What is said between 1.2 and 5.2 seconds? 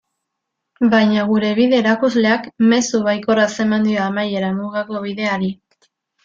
gure bide-erakusleak mezu baikorraz eman dio amaiera Mugako